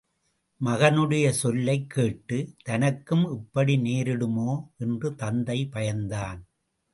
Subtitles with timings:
[0.61, 2.55] மகனுடைய சொல்லைக் கேட்டு,
[2.63, 4.67] தனக்கும் இப்படி நேரிடுமோ
[4.77, 6.41] என்று தந்தை பயந்தான்.